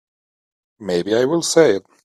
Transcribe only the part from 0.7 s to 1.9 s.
Maybe I will say it.